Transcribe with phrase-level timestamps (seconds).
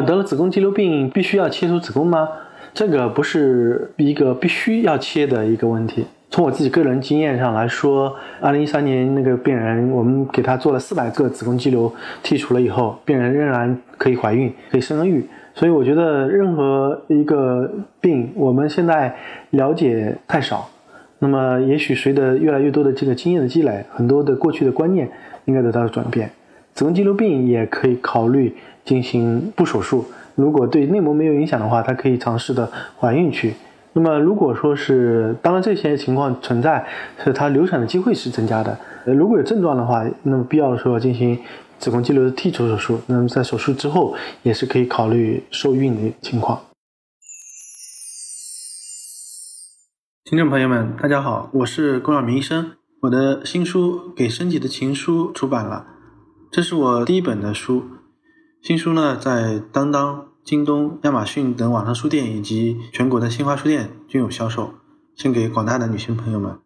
[0.00, 2.28] 得了子宫肌瘤病必须要切除子宫吗？
[2.74, 6.06] 这个不是一个必须要切的一个问题。
[6.30, 11.92] 从我自己个人经验上来说，二零一三年那个病人，我们给他做了四百个子宫肌瘤，
[12.24, 15.26] 剔除了以后，病人仍然可以怀孕，可以生育。
[15.54, 19.14] 所以我觉得任何一个病，我们现在
[19.50, 20.66] 了解太少。
[21.18, 25.10] 那么也许随着越来越多的这个经验的积累，很多的过去的观念
[25.44, 26.30] 应该得到转变。
[26.74, 33.54] 子宫肌瘤病也可以考虑进行不手术，如果对内膜没有影响的话，它可以尝试的怀孕去。
[33.92, 36.86] 那么，如果说是，当然这些情况存在，
[37.22, 38.78] 是它流产的机会是增加的。
[39.04, 41.38] 呃，如果有症状的话，那么必要的时候进行
[41.78, 43.00] 子宫肌瘤的剔除手术。
[43.06, 46.58] 那么在手术之后，也是可以考虑受孕的情况。
[50.24, 52.72] 听众朋友们，大家好，我是龚晓明医生。
[53.02, 55.84] 我的新书《给身体的情书》出版了，
[56.52, 57.82] 这是我第一本的书。
[58.60, 60.28] 新书呢，在当当。
[60.44, 64.74] 京东、亚马逊等网上书店以及全国的新华书店均有销售，
[65.14, 66.58] 献给广大的女性朋友们。